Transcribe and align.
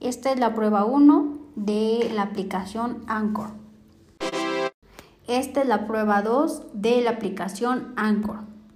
Esta 0.00 0.32
es 0.32 0.38
la 0.38 0.54
prueba 0.54 0.84
1 0.84 1.38
de 1.56 2.10
la 2.14 2.22
aplicación 2.22 3.02
Anchor. 3.08 3.50
Esta 5.26 5.62
es 5.62 5.68
la 5.68 5.86
prueba 5.86 6.22
2 6.22 6.62
de 6.72 7.00
la 7.02 7.10
aplicación 7.10 7.92
Anchor. 7.96 8.40